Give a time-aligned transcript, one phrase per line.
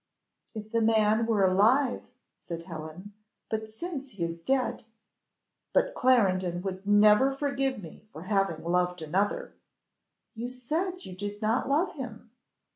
[0.55, 2.01] "If the man were alive,"
[2.35, 3.13] said Helen,
[3.51, 4.83] "but since he is dead"
[5.75, 9.53] "But Clarendon would never forgive me for having loved another"
[10.33, 12.31] "You said you did not love him."